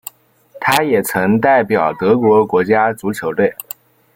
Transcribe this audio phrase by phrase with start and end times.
[0.59, 3.53] 他也曾代表德国国家足球队。